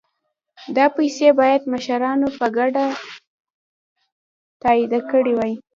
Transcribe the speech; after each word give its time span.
دا 0.75 0.85
پیسې 0.97 1.29
باید 1.39 1.61
مشرانو 1.73 2.27
په 2.37 2.45
ګډه 2.57 2.85
تادیه 4.61 4.99
کړي 5.11 5.33
وای. 5.35 5.53